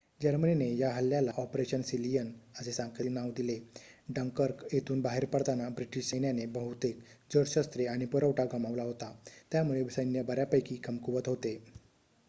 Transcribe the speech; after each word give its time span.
"जर्मनीने 0.21 0.67
या 0.75 0.89
हल्ल्याला 0.93 1.31
"ऑपरेशन 1.37 1.81
सीलियन" 1.81 2.31
असे 2.59 2.71
सांकेतिक 2.71 3.11
नाव 3.11 3.29
दिले. 3.31 3.57
डंकर्क 4.09 4.63
येथून 4.73 5.01
बाहेर 5.01 5.25
पडताना 5.25 5.69
ब्रिटिश 5.69 6.09
सैन्याने 6.09 6.45
बहुतेक 6.55 7.03
जड 7.31 7.45
शस्त्रे 7.45 7.85
आणि 7.85 8.05
पुरवठा 8.05 8.45
गमावला 8.53 8.83
होता 8.83 9.13
त्यामुळे 9.51 9.83
सैन्य 9.91 10.23
बऱ्यापैकी 10.23 10.75
कमकुवत 10.83 11.27
होते. 11.27 11.55